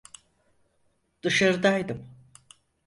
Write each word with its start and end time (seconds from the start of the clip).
Dışarıdaydım. 1.23 2.07